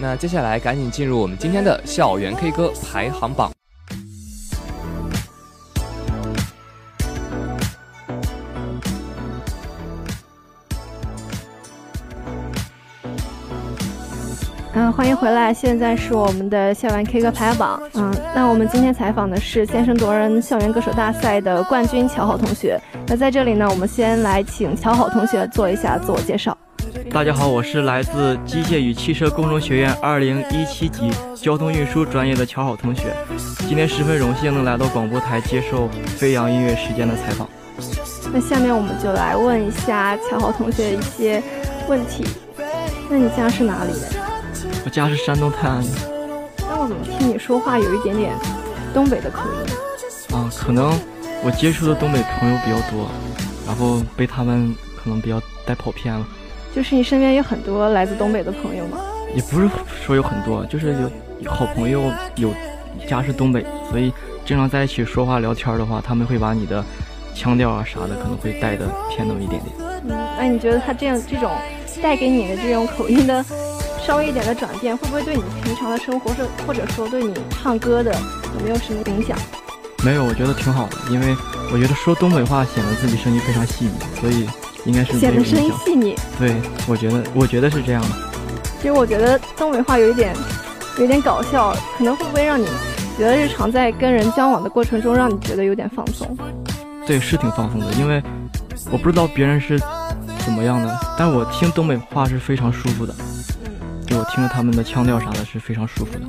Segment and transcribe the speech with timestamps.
[0.00, 3.50] 那接下来赶紧进入我们今天的校园 K 歌排行榜。
[14.74, 17.82] 嗯，欢迎回来，现在是我们的校园 K 歌排行榜。
[17.94, 22.80] 嗯，那我们今天采访的是先声夺人校园歌手大赛的冠军乔好同学。
[23.08, 26.56] 那在这里呢，我们先来请乔好同学做一下自我介绍。
[27.10, 33.14] 大家好，我是来自机械与汽车工程学院二零一七级交通运输专业的乔好同学。
[33.60, 37.48] 今天十分荣幸能来到广播台接受飞扬音乐时间的采访。
[38.32, 41.42] 那下面我们就来问一下乔好同学一些
[41.88, 42.24] 问题。
[43.08, 44.08] 那你家是哪里的？
[44.84, 45.90] 我家是山东泰安的。
[46.58, 48.34] 那我怎么听你说话有一点点
[48.92, 50.36] 东北的口音？
[50.36, 50.92] 啊，可能
[51.42, 53.08] 我接触的东北朋友比较多，
[53.66, 56.26] 然后被他们可能比较带跑偏了。
[56.78, 58.98] 就是你身边有很多来自东北的朋友吗？
[59.34, 59.68] 也不是
[60.00, 60.94] 说有很多，就是
[61.40, 62.04] 有好朋友
[62.36, 62.54] 有
[63.08, 64.12] 家是东北，所以
[64.46, 66.84] 经常在一起说话聊天的话，他们会把你的
[67.34, 69.74] 腔调啊啥的可能会带的偏那么一点点。
[70.04, 71.50] 嗯，那你觉得他这样这种
[72.00, 73.44] 带给你的这种口音的？
[74.06, 78.14] 稍微一点的转变，会不会对你平常的生活，或或者说对你唱歌的
[78.54, 79.36] 有没有什么影响？
[80.04, 81.36] 没有，我觉得挺好的，因为
[81.72, 84.48] 我觉得说东北话显得自己声音非常细腻，所以
[84.88, 86.16] 应该是显得声音细腻。
[86.38, 86.56] 对，
[86.88, 88.08] 我觉得，我觉得是这样的。
[88.80, 90.34] 其实我觉得东北话有一点，
[90.98, 92.66] 有点搞笑，可能会不会让你
[93.18, 96.34] 觉得日常在跟人交往的过程中，让你觉得有点放松？
[97.06, 98.22] 对，是挺放松的，因为
[98.90, 99.78] 我不知道别人是
[100.38, 103.14] 怎么样的，但我听东北话是非常舒服的。
[104.06, 106.26] 就我听着他们的腔调啥的，是非常舒服的。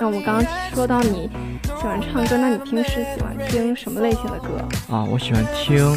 [0.00, 1.28] 那我们刚刚说到你
[1.64, 5.04] 喜欢唱歌，那你平时喜欢听什么类型的歌啊？
[5.04, 5.94] 我喜欢听，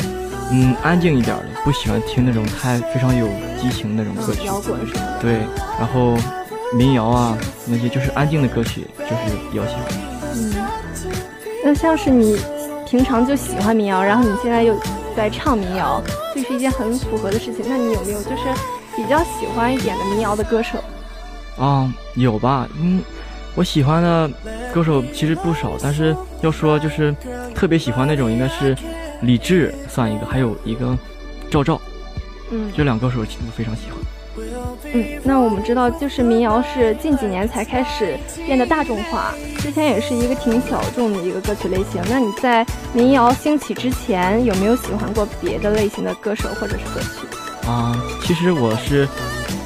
[0.53, 3.27] 嗯，安静一点的，不喜欢听那种太非常有
[3.59, 4.45] 激情那种歌曲。
[4.45, 5.17] 摇滚什么的。
[5.21, 5.33] 对，
[5.80, 6.17] 然后
[6.73, 9.83] 民谣啊，那些就是安静的歌曲，就是比较喜欢。
[10.35, 10.53] 嗯，
[11.63, 12.38] 那像是你
[12.85, 14.77] 平常就喜欢民谣，然后你现在又
[15.16, 16.01] 在唱民谣，
[16.35, 17.66] 这是一件很符合的事情。
[17.69, 18.44] 那你有没有就是
[18.95, 20.84] 比较喜欢一点的民谣的歌手？
[21.57, 22.67] 啊，有吧？
[22.78, 23.01] 嗯，
[23.56, 24.29] 我喜欢的
[24.73, 27.16] 歌手其实不少，但是要说就是
[27.56, 28.75] 特别喜欢那种，应该是
[29.22, 30.98] 李志算一个，还有一个
[31.50, 31.80] 赵照，
[32.52, 34.00] 嗯，这两歌手我非常喜欢。
[34.94, 42.02] 嗯，那我们知道，就是民谣是近几年才开始变得大众化，之前也是一个挺小众的一个歌曲类型。
[42.09, 47.68] 那你在民谣兴起之前，有没有喜欢过别的类型的歌手或者是歌曲？
[47.68, 49.08] 啊，其实我是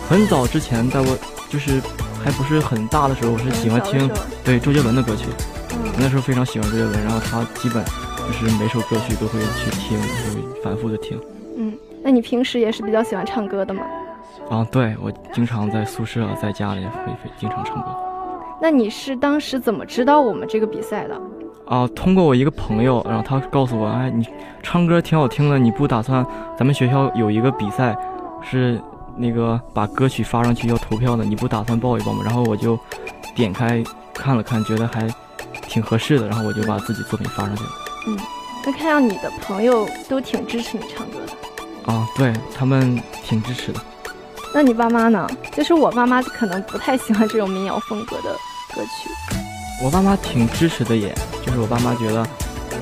[0.10, 1.18] 很早之前在我。
[1.48, 1.80] 就是
[2.22, 4.10] 还不是很大的时候，我是喜欢听
[4.44, 5.26] 对周杰伦的歌曲。
[5.98, 7.86] 那时候非常喜欢周杰伦，然后他基本
[8.28, 11.20] 就是每首歌曲都会去听，会反复的听。
[11.58, 13.84] 嗯，那你平时也是比较喜欢唱歌的吗？
[14.50, 17.88] 啊，对，我经常在宿舍在家里会会经常唱歌。
[18.62, 21.22] 那你是当时怎么知道我们这个比赛的？
[21.66, 24.28] 啊，通过我一个朋友，然后他告诉我，哎，你
[24.62, 26.26] 唱歌挺好听的，你不打算
[26.58, 27.96] 咱们学校有一个比赛
[28.42, 28.80] 是？
[29.18, 32.22] 那个把歌曲发上去要投票的，你不打算报一报吗？
[32.26, 32.78] 然后我就
[33.34, 33.82] 点开
[34.14, 35.08] 看了看，觉得还
[35.70, 37.70] 挺合适的，然后我就把自己作品发上去了。
[38.06, 38.18] 嗯，
[38.66, 41.92] 那看样你的朋友都挺支持你唱歌的。
[41.92, 43.80] 啊，对他们挺支持的。
[44.54, 45.30] 那你爸妈呢？
[45.52, 48.32] 就是我爸妈可能不太喜欢这种民谣风格的
[48.76, 49.10] 歌曲。
[49.84, 51.14] 我爸妈挺支持的，也
[51.46, 52.26] 就是我爸妈觉得，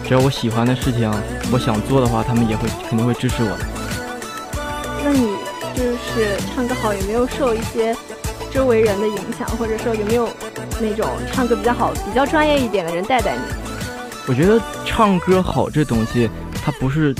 [0.08, 1.12] 只要我喜欢的事情，
[1.52, 3.66] 我想做的话，他们也会肯定会支持我的。
[5.04, 5.36] 那你？
[5.76, 7.98] 就是唱歌好，有没有受一些
[8.52, 10.30] 周围人的影响，或者说有没有
[10.80, 13.42] 那种唱歌比较好、比较专业一点的人带带你？
[14.28, 16.30] 我觉得唱歌好这东西，
[16.64, 17.14] 它不是，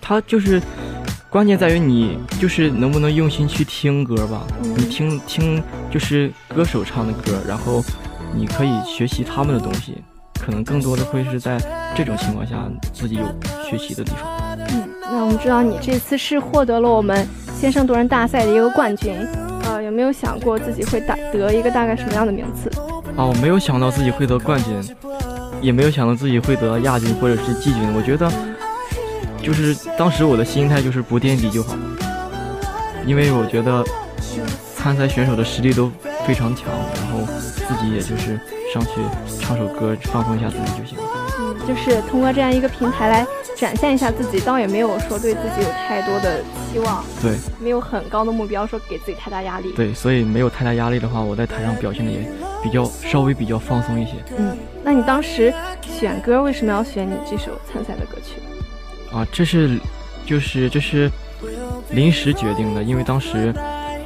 [0.00, 0.60] 它就是
[1.30, 4.46] 关键在于你就是能不能用心去听歌吧。
[4.62, 7.82] 你听听就是歌手唱的歌，然后
[8.34, 10.02] 你可以学习他们的东西，
[10.38, 11.58] 可能更多的会是在
[11.96, 12.56] 这种情况下
[12.92, 13.24] 自己有
[13.64, 14.58] 学习的地方。
[14.70, 17.26] 嗯，那我们知道你这次是获得了我们。
[17.58, 19.16] 先生夺人大赛的一个冠军，
[19.64, 22.70] 呃，有没有想过自己会打得一个大概什么样的名次？
[23.16, 24.96] 啊，我没有想到自己会得冠军，
[25.60, 27.82] 也没有想到自己会得亚军或者是季军。
[27.94, 28.30] 我觉得，
[29.42, 31.76] 就是当时我的心态就是不垫底就好，
[33.06, 33.84] 因为我觉得
[34.76, 35.90] 参赛选手的实力都
[36.26, 37.20] 非常强，然后
[37.66, 38.40] 自己也就是
[38.72, 38.90] 上去
[39.40, 41.04] 唱首歌放松一下自己就行了。
[41.40, 43.26] 嗯，就是通过这样一个平台来。
[43.58, 46.38] 展现一下自己，倒也没有说对自己有太多的
[46.72, 52.20] 期望，对，没有很高的目标，说给自己太大压力，对，所以没有太大压力的话，我在台上表现的也
[52.62, 54.12] 比较稍微比较放松一些。
[54.36, 55.52] 嗯，那你当时
[55.82, 58.40] 选歌为什么要选你这首参赛的歌曲？
[59.12, 59.78] 啊，这是
[60.26, 61.10] 就是这是
[61.90, 63.54] 临时决定的，因为当时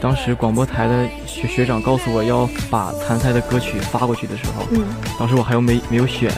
[0.01, 4.85] 当时广播台的学学长告诉我要把参赛的歌曲发过去的时候，嗯，
[5.19, 6.31] 当时我还有没没有选，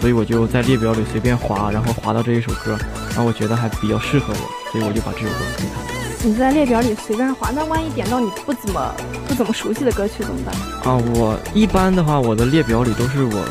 [0.00, 2.76] 所以我就在列表里随便划，然后划到这一首歌，
[3.10, 6.01] 然后我觉得还比较适合我，所以我就把这首歌给他。
[6.24, 8.94] 你在列表里随便划，那万一点到你不怎么
[9.26, 10.54] 不怎么熟悉的歌曲怎么办？
[10.84, 13.44] 啊，我一般的话，我的列表里都是我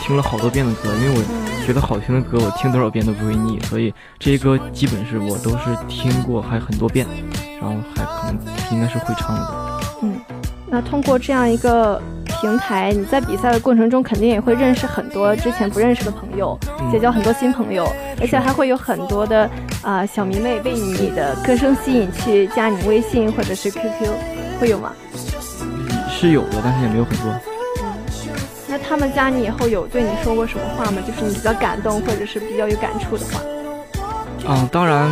[0.00, 7.04] 听了好多遍的歌，因为我觉得好听的歌，我听多少遍都不会腻，所以这些歌基本是我都是听过还很多遍，
[7.60, 8.38] 然后还可能
[8.70, 9.80] 应该是会唱的。
[10.02, 10.14] 嗯，
[10.68, 12.00] 那通过这样一个
[12.40, 16.56] 平台，你在比赛的过程中肯定也会认识很多之前不认识的朋友，
[16.92, 17.84] 结交很多新朋友，
[18.20, 19.50] 而且还会有很多的。
[19.82, 24.10] 啊，小迷妹被你的歌声吸引去加你微信或者是 QQ，
[24.60, 24.92] 会有吗？
[26.10, 27.32] 是有的，但是也没有很多。
[27.82, 27.94] 嗯，
[28.68, 31.00] 那他们加你以后有对你说过什么话吗？
[31.06, 33.40] 就是你比较感动或者是比较有感触的话。
[34.46, 35.10] 嗯，当然，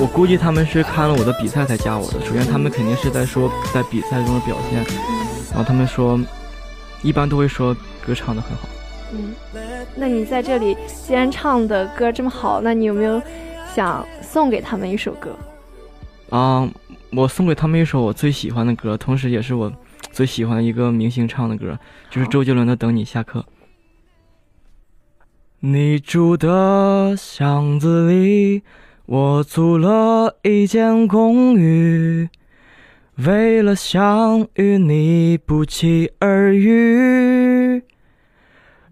[0.00, 2.20] 我估计他们是看了我的比赛才加我的。
[2.26, 4.84] 首先，他们肯定是在说在比赛中的表现，
[5.50, 6.18] 然后他们说，
[7.02, 7.72] 一般都会说
[8.04, 8.68] 歌唱的很好。
[9.12, 9.34] 嗯，
[9.94, 10.76] 那你在这里
[11.06, 13.22] 既然唱的歌这么好，那你有没有？
[13.74, 15.36] 想送给他们一首歌，
[16.30, 16.70] 啊，
[17.10, 19.72] 我送给他们一首我最喜欢的歌，同时也是我
[20.12, 21.76] 最喜欢的一个明星唱的歌，
[22.08, 23.40] 就是周杰伦的《等你下课》。
[25.58, 28.62] 你住的巷子里，
[29.06, 32.28] 我租了一间公寓，
[33.16, 37.82] 为了想与你不期而遇。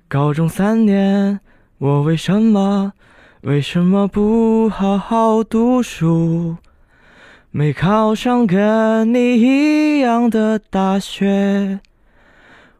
[0.09, 1.39] 高中三年，
[1.79, 2.95] 我为什么？
[3.43, 6.59] 为什么不好好读书，
[7.51, 11.81] 没考上跟你一样的大学？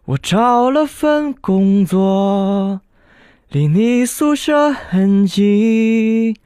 [0.05, 2.81] 我找了份工作，
[3.51, 6.37] 离你宿舍很近。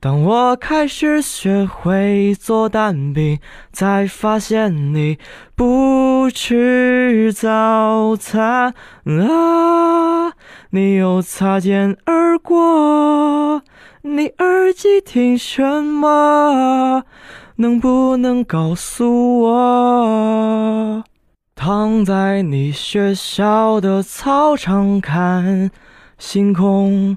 [0.00, 3.40] 当我开始学会做蛋饼，
[3.72, 5.18] 才发现你
[5.56, 8.72] 不吃早餐
[9.04, 10.32] 啊！
[10.70, 13.60] 你又擦肩而过，
[14.02, 17.02] 你耳机听什么？
[17.56, 21.04] 能不能告诉我？
[21.56, 25.72] 躺在你学校的操场看
[26.18, 27.16] 星空，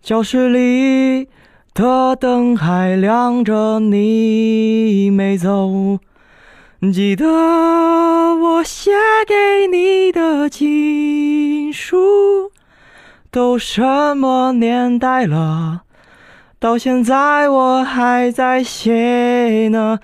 [0.00, 1.28] 教室里。
[1.76, 5.98] 的灯还亮着，你没走。
[6.90, 8.92] 记得我写
[9.28, 12.50] 给你的情书，
[13.30, 15.82] 都什么年代了？
[16.58, 19.98] 到现在我还在写呢。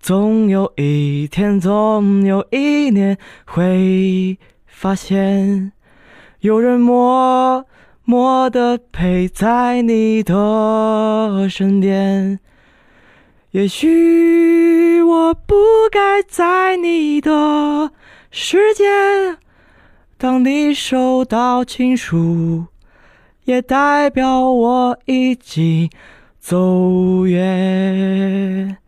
[0.00, 5.72] 总有一天，总有一年，会发现
[6.40, 7.66] 有人默。
[8.10, 12.40] 默的陪在你的身边，
[13.50, 15.54] 也许我不
[15.92, 17.90] 该在你的
[18.30, 18.86] 世界。
[20.16, 22.64] 当你收到情书，
[23.44, 25.90] 也代表我已经
[26.40, 28.78] 走远。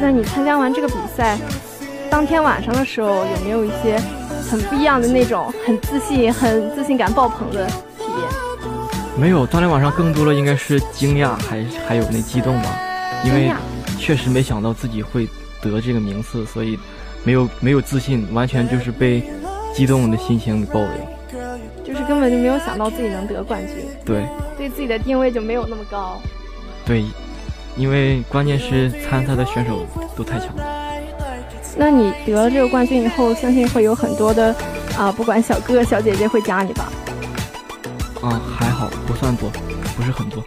[0.00, 1.38] 那你参加完这个比赛，
[2.10, 4.02] 当天晚上的时候，有没有一些？
[4.50, 8.28] 很不一样的那种，很自信、很自信感爆棚的体验。
[9.16, 12.78] 没有，当天晚上更多的应该是惊讶，还还有那激动吧，
[13.24, 13.52] 因为
[13.98, 15.28] 确实没想到自己会
[15.60, 16.78] 得这个名次，所以
[17.24, 19.22] 没有没有自信，完全就是被
[19.74, 20.88] 激动的心情给包围。
[21.84, 23.76] 就是根本就没有想到自己能得冠军。
[24.04, 26.20] 对，对自己的定位就没有那么高。
[26.84, 27.04] 对，
[27.76, 30.77] 因为关键是参赛的选手都太强了。
[31.76, 34.54] 那你得了这个冠军以后，相信会有很多的
[34.96, 36.88] 啊，不管小哥哥小姐姐会加你吧？
[38.20, 39.48] 啊，还好，不算多，
[39.96, 40.42] 不是很多。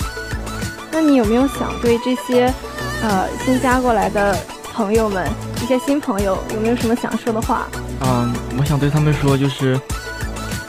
[0.92, 2.54] 那你有没有想对这些
[3.02, 4.38] 呃新加过来的
[4.74, 5.26] 朋友们，
[5.64, 7.66] 一些新朋友，有没有什么想说的话？
[8.02, 9.80] 嗯，我想对他们说，就是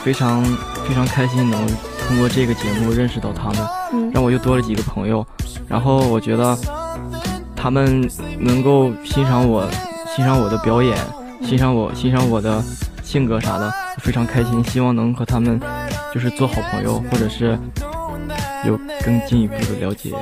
[0.04, 0.44] 非常
[0.87, 1.66] 非常开心能
[2.06, 5.26] 通过这个节目认识到他们，嗯，让我又多了几个朋友。
[5.66, 6.56] 然后我觉得
[7.56, 9.68] 他们能够欣赏我。
[10.14, 10.95] 欣赏我的表演，
[11.42, 12.62] 欣赏我，欣赏我的
[13.02, 14.62] 性格啥的，非常开心。
[14.64, 15.59] 希望能和他们
[16.12, 17.59] 就是做好朋友，或者是
[18.66, 20.12] 有更进一步的了解。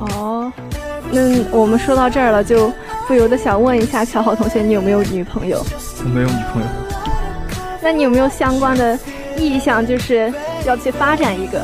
[0.00, 0.50] 哦，
[1.12, 2.72] 那我们说到这儿了，就
[3.06, 5.62] 不由得想问一下乔好同学，你有没有女朋友？
[6.02, 6.68] 我没有女朋友。
[7.82, 8.98] 那你有没有相关的
[9.36, 10.32] 意向，就是
[10.64, 11.60] 要去发展一个？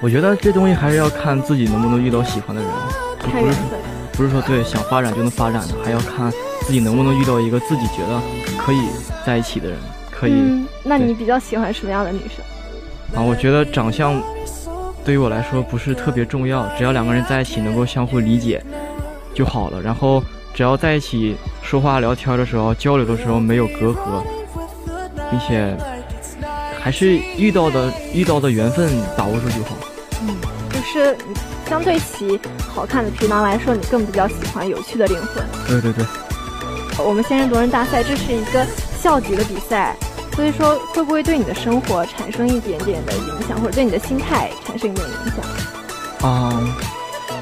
[0.00, 2.70] 我觉得这东西还是要看自己能不能遇到喜欢的人，
[3.18, 3.80] 看缘分。
[4.12, 6.32] 不是说对想发展就能发展的，还要看。
[6.70, 8.22] 自己能不能遇到一个自己觉得
[8.56, 8.78] 可以
[9.26, 9.76] 在一起的人？
[10.08, 10.30] 可以。
[10.30, 13.18] 嗯，那你比较喜欢什么样的女生？
[13.18, 14.22] 啊，我觉得长相，
[15.04, 18.62] 对对于我来说不是特别重要，只要两个人在一起能够相互理解
[19.34, 19.82] 就好了。
[19.82, 20.22] 然后
[20.54, 24.22] 只要在一起说话聊天的时候、交流的时候没有隔阂，
[25.28, 25.76] 并且
[26.80, 29.74] 还是遇到的遇到的缘分把握住就好。
[30.22, 30.36] 嗯，
[30.72, 31.16] 就是
[31.68, 35.44] 相对起好看的皮囊来说，你更比较喜欢有趣的灵魂。
[35.66, 36.06] 对对对。
[37.02, 38.64] 我们仙人夺人大赛，这是一个
[38.98, 39.96] 校级的比赛。
[40.36, 46.30] 所以说，会不会对你的生活产生一点点的影响，或者对你的心态产生一点影响？
[46.30, 46.52] 啊，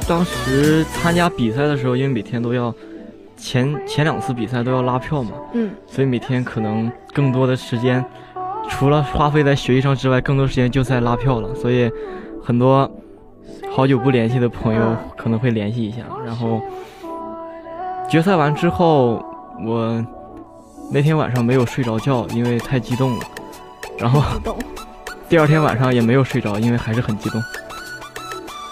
[0.09, 2.75] 当时参加比赛的时候，因为每天都要
[3.37, 8.05] 前前两次比赛都要拉票嘛，嗯，所以每天可能更多的时间，
[8.69, 11.55] 除了花费在学习上之外，更多时间就在拉票了。
[11.55, 11.89] 所以
[12.43, 12.91] 很多
[13.71, 15.99] 好久不联系的朋友可能会联系一下。
[16.25, 16.61] 然后
[18.09, 19.25] 决赛完之后，
[19.65, 20.05] 我。
[20.91, 23.25] 那天晚上没有睡着觉，因为太激动了。
[23.99, 24.23] 然后
[25.29, 27.43] 第二天晚上也没有睡着，因为还是很激动。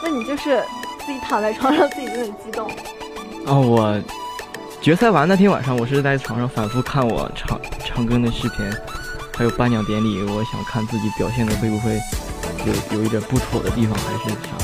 [0.03, 0.63] 那你就是
[1.05, 2.71] 自己躺在床上，自己就很激动。
[3.45, 4.01] 哦，我
[4.81, 8.65] 决赛完那天晚上，我是在床上反复看我长长庚的视频，
[9.37, 10.23] 还有颁奖典礼。
[10.23, 12.01] 我想看自己表现的会不会
[12.65, 14.57] 有有一点不妥的地方，还是啥？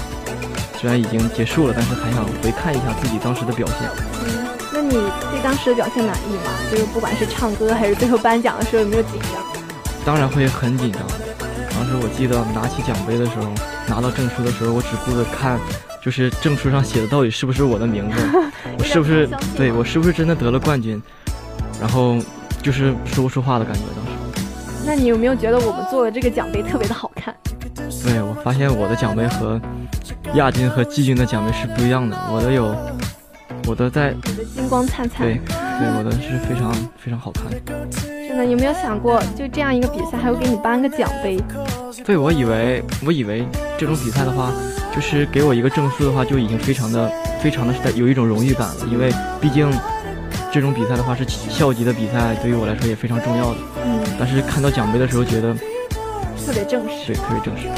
[0.78, 4.41] 虽然已经结束了，但是还想回看一下自己当时的表现。
[4.92, 6.52] 那你对当时的表现满意吗？
[6.70, 9.42] 就是不管是唱歌还是最后颁奖的时候，有没有紧张？
[10.04, 11.00] 当然会很紧张。
[11.70, 13.50] 当时我记得拿起奖杯的时候，
[13.88, 15.58] 拿到证书的时候，我只顾着看，
[16.04, 18.18] 就是证书上写的到底是不是我的名字，
[18.78, 21.02] 我是不是对我是不是真的得了冠军，
[21.80, 22.18] 然后
[22.62, 23.80] 就是说不出话的感觉。
[23.96, 27.34] 当时，那你有没有觉得我们做的这个奖杯特别的好看？
[28.04, 29.58] 对，我发现我的奖杯和
[30.34, 32.76] 亚军和季军的奖杯是不一样的，我的有。
[33.66, 34.14] 我的在
[34.54, 37.44] 金光灿灿，对，对，我的是非常非常好看。
[38.04, 41.38] 真的，有没有想过，就这样一个比赛，还会给你颁个奖杯？
[42.04, 43.46] 对，我以为，我以为
[43.78, 44.50] 这种比赛的话，
[44.94, 48.86] 就是给我一个证书的话，就已经非常的、非常的有一种荣誉感了。
[48.90, 49.70] 因为毕竟
[50.50, 53.56] 这种比赛的话是校级的比赛，对于我来说也非常重要的。
[53.84, 54.00] 嗯。
[54.18, 55.54] 但是看到奖杯的时候，觉得
[56.44, 57.06] 特别正式。
[57.06, 57.68] 对，特别正式。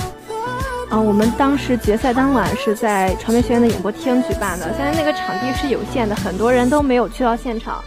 [0.91, 4.73] 啊，我们当时决赛当晚是在传媒学院的演播厅举办的。
[4.76, 7.83] 现在那个场地是有限的，很多人都没有去到现场，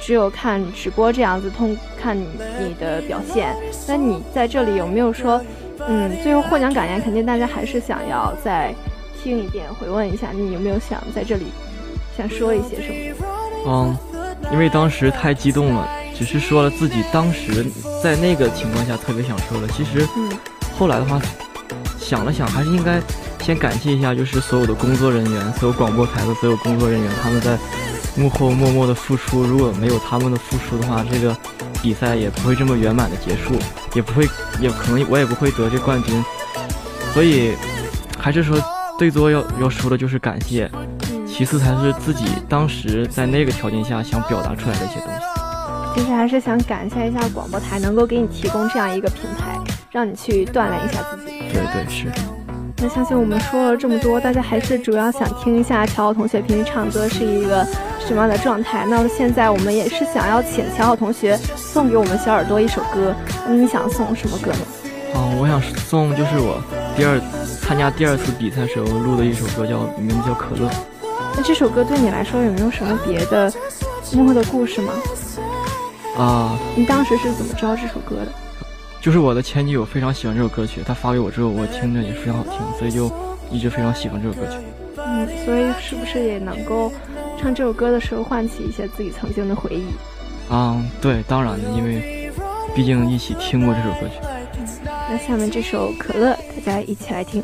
[0.00, 2.26] 只有看直播这样子通看你
[2.58, 3.54] 你的表现。
[3.86, 5.40] 那你在这里有没有说，
[5.86, 7.00] 嗯，最后获奖感言？
[7.00, 8.74] 肯定大家还是想要再
[9.22, 11.46] 听一遍，回问一下，你有没有想在这里
[12.16, 13.30] 想说一些什么？
[13.66, 13.96] 嗯，
[14.50, 17.64] 因为当时太激动了，只是说了自己当时
[18.02, 19.68] 在那个情况下特别想说的。
[19.68, 20.30] 其实，嗯，
[20.76, 21.20] 后来的话。
[22.10, 23.00] 想了想，还是应该
[23.40, 27.56] 先感谢一下，就是所有的工作人员，所有广播台的所有工作人员，他们在
[28.16, 29.44] 幕后默默的付出。
[29.44, 31.36] 如果没有他们的付出的话，这个
[31.80, 33.54] 比赛也不会这么圆满的结束，
[33.94, 34.28] 也不会，
[34.60, 36.24] 也可能我也不会得这冠军。
[37.14, 37.52] 所以，
[38.18, 38.60] 还是说
[38.98, 40.68] 最多要要说的就是感谢，
[41.24, 45.94] 其次才是自己当时在那个条件下想表达出来的一些东西。
[45.94, 49.56] 其实还是想感谢一下广播台，能够给你提供这样一个平台。
[49.92, 51.29] 让你去锻炼一下自己。
[51.72, 52.06] 对对是。
[52.82, 57.62] 那相信我们说了这么多，大家还是主要想听一下乔好同学平时唱歌是一个
[57.98, 58.86] 什么样的状态。
[58.88, 63.14] 那么现在我们也是想要请乔好同学送给我们小耳朵一首歌。
[63.46, 64.58] 那你想送什么歌呢？
[65.14, 66.62] 哦，我想送就是我
[66.96, 67.20] 第二
[67.60, 70.68] 参加第二次比赛时候录的一首歌，叫名字叫《可乐》。
[71.36, 73.52] 那这首歌对你来说有没有什么别的
[74.14, 74.92] 幕后的故事吗？
[76.16, 78.32] 啊，你当时是怎么知道这首歌的？
[79.00, 83.10] 就是我的前女友非常喜欢这首歌曲，她发给我之后，我听着也非常好听，所以就
[83.50, 84.58] 一直非常喜欢这首歌曲。
[84.96, 86.92] 嗯，所以是不是也能够
[87.38, 89.84] 唱这首歌的时候唤起一些自己曾经的回忆？
[90.52, 92.30] 啊，对，当然的，因为
[92.74, 94.20] 毕竟一起听过这首歌曲。
[95.08, 96.32] 那下面这首《可乐》，
[96.64, 97.42] 大家一起来听。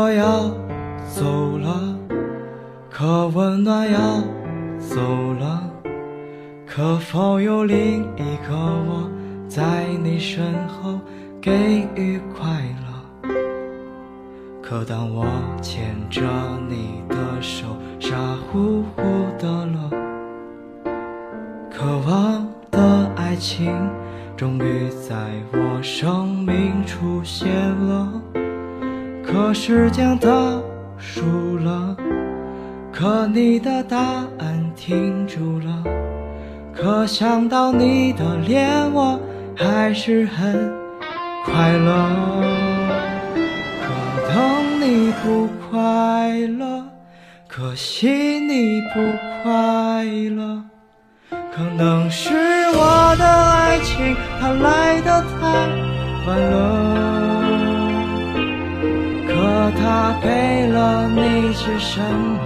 [0.00, 0.50] 我要
[1.14, 1.94] 走了，
[2.88, 3.98] 可温暖要
[4.78, 4.98] 走
[5.34, 5.62] 了。
[6.66, 9.10] 可否有另一个我
[9.46, 10.98] 在你身后？
[11.38, 11.52] 给
[11.94, 12.48] 予快
[12.80, 13.30] 乐。
[14.62, 15.26] 可当我
[15.60, 16.22] 牵着
[16.66, 17.66] 你的手，
[17.98, 18.16] 傻
[18.50, 19.02] 乎乎
[19.38, 19.90] 的了，
[21.70, 23.70] 渴望的爱情
[24.34, 25.14] 终于在
[25.52, 28.39] 我生命出现了。
[29.32, 30.60] 可时间倒
[30.98, 31.96] 数了，
[32.92, 33.96] 可你的答
[34.38, 35.84] 案停住了。
[36.74, 39.20] 可想到你的脸，我
[39.56, 40.72] 还是很
[41.44, 42.42] 快乐。
[43.80, 46.84] 可等你不快乐，
[47.46, 49.00] 可惜你不
[49.44, 50.60] 快乐。
[51.30, 52.34] 可能是
[52.74, 55.68] 我的爱情它来得太
[56.26, 57.19] 晚了。
[59.82, 62.38] 他给了你些什么？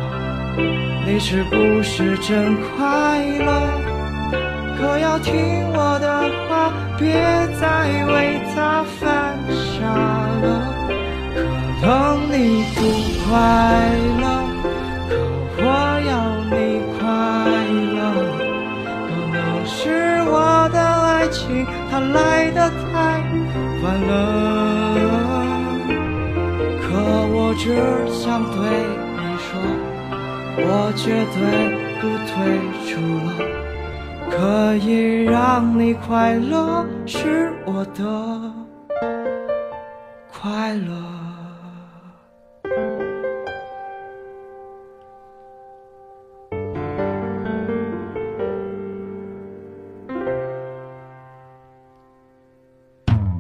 [1.07, 3.51] 你是不是真快乐？
[4.79, 5.35] 可要听
[5.73, 6.07] 我的
[6.49, 7.05] 话，别
[7.61, 7.65] 再
[8.07, 9.83] 为他犯傻
[10.43, 10.47] 了。
[11.81, 11.89] 可能
[12.31, 12.79] 你不
[13.25, 13.33] 快
[14.21, 14.25] 乐，
[28.35, 29.47] 想对你说，
[30.57, 31.39] 我绝对
[32.01, 32.35] 不退
[32.85, 32.91] 出
[33.29, 33.31] 了。
[34.29, 38.03] 可以让你快乐，是我的
[40.33, 40.91] 快乐。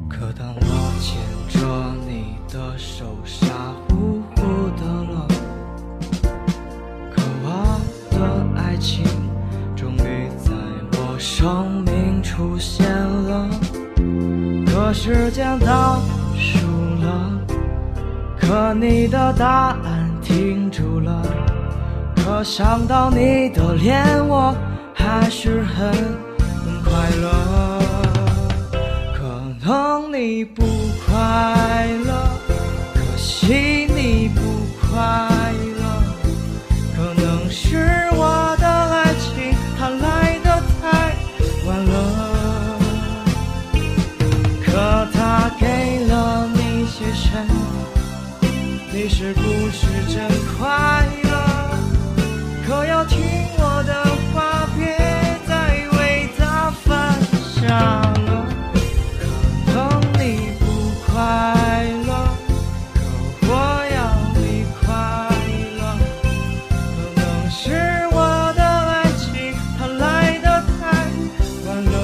[0.09, 0.63] 可当我
[1.01, 1.59] 牵着
[2.07, 3.49] 你的手，傻
[15.07, 16.01] 时间倒
[16.35, 16.67] 数
[17.03, 17.39] 了，
[18.41, 21.23] 可你的答案停住了。
[22.17, 24.57] 可想到你的脸，我
[24.95, 25.93] 还是很
[26.83, 27.83] 快乐。
[29.13, 30.65] 可能你不
[31.07, 32.15] 快乐，
[32.95, 34.41] 可惜你不
[34.91, 35.34] 快。
[49.05, 51.31] 你是不是真快乐？
[52.67, 53.21] 可要听
[53.59, 53.93] 我的
[54.33, 54.97] 话，别
[55.47, 55.53] 再
[55.99, 57.21] 为他犯
[57.55, 57.69] 傻
[58.25, 58.49] 了。
[59.67, 60.23] 可能你
[60.59, 60.65] 不
[61.05, 61.13] 快
[62.07, 62.11] 乐，
[62.95, 63.53] 可我
[63.93, 63.97] 要
[64.41, 64.83] 你快
[65.77, 65.81] 乐。
[66.97, 67.61] 可能是
[68.11, 68.17] 我
[68.57, 69.29] 的爱情
[69.79, 70.03] 它来
[70.39, 70.47] 得
[70.81, 70.81] 太
[71.67, 71.95] 晚了。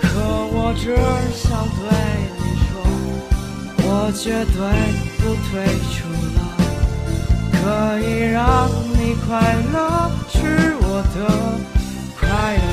[0.00, 0.08] 可
[0.54, 0.96] 我只
[1.36, 1.44] 想
[1.76, 1.84] 对
[2.38, 2.39] 你。
[3.92, 4.56] 我绝对
[5.18, 5.50] 不退
[5.90, 6.38] 出了，
[7.50, 7.58] 可
[7.98, 8.38] 以让
[8.94, 9.28] 你快
[9.72, 9.76] 乐
[10.28, 10.38] 是
[10.80, 11.16] 我的
[12.16, 12.22] 快
[12.54, 12.70] 乐。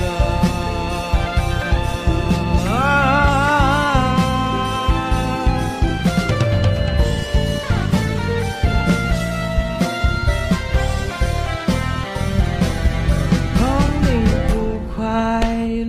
[13.57, 13.59] 当
[14.03, 14.05] 你
[14.49, 14.53] 不
[14.95, 14.95] 快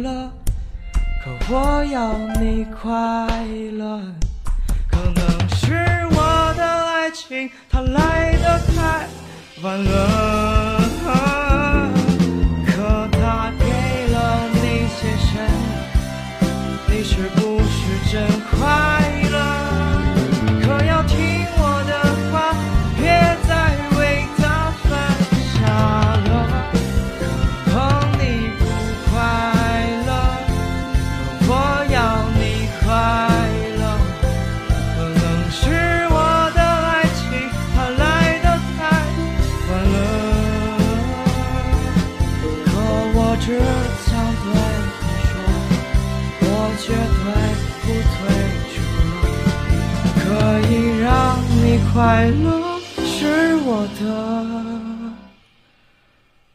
[0.02, 0.06] 乐，
[1.22, 1.96] 可我要
[2.40, 2.88] 你快
[3.76, 4.17] 乐。
[7.78, 9.06] 它来得太
[9.62, 10.57] 晚了，
[51.92, 54.04] 快乐是我的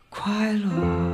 [0.10, 1.14] 快乐。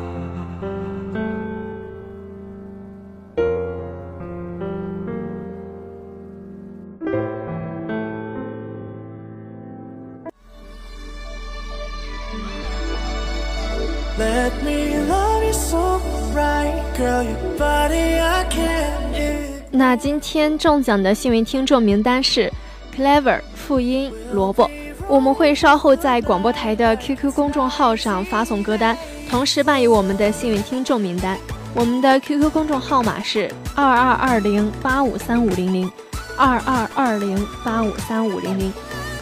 [19.71, 22.51] 那今天中奖的幸运听众名单是
[22.95, 23.48] Clever。
[23.69, 24.67] 复音萝卜，
[25.07, 28.97] 我们会稍后在广播台的 QQ 公众号上发送歌单，
[29.29, 31.37] 同时办理我们的幸运听众名单。
[31.75, 35.91] 我们的 QQ 公众号码是二二二零八五三五零零，
[36.35, 38.73] 二二二零八五三五零零。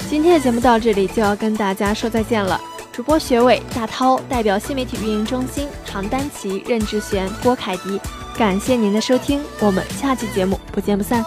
[0.10, 2.58] 今天的节目到这里就要跟大家说再见了。
[2.94, 8.00] 主播学伟、大涛代表新媒体运营中心，唐丹琪、任志璇、郭凯迪，
[8.38, 11.22] 感谢您的收听，我们下期节目不见不散。